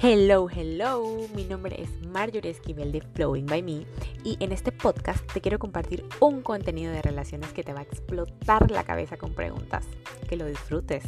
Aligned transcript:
Hello, 0.00 0.48
hello, 0.48 1.26
mi 1.34 1.42
nombre 1.42 1.82
es 1.82 1.90
Marjorie 2.06 2.52
Esquivel 2.52 2.92
de 2.92 3.00
Flowing 3.00 3.46
by 3.46 3.62
Me 3.64 3.84
y 4.22 4.36
en 4.38 4.52
este 4.52 4.70
podcast 4.70 5.26
te 5.32 5.40
quiero 5.40 5.58
compartir 5.58 6.04
un 6.20 6.40
contenido 6.40 6.92
de 6.92 7.02
relaciones 7.02 7.52
que 7.52 7.64
te 7.64 7.72
va 7.72 7.80
a 7.80 7.82
explotar 7.82 8.70
la 8.70 8.84
cabeza 8.84 9.16
con 9.16 9.34
preguntas. 9.34 9.88
Que 10.28 10.36
lo 10.36 10.46
disfrutes. 10.46 11.02